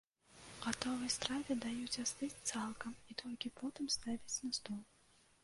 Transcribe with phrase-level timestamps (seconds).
[0.63, 4.83] Гатовай страве даюць астыць цалкам і толькі потым ставяць на стол.